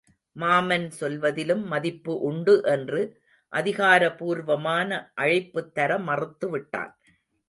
[0.35, 3.01] மாமன் சொல்வதிலும் மதிப்பு உண்டு என்று
[3.53, 4.89] அதிகார பூர்வமான
[5.21, 6.91] அழைப்புத்தர மறுத்து விட்டான்.